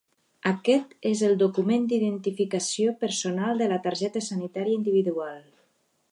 [0.51, 5.37] Aquest és el document d'identificació personal de la targeta sanitària individual.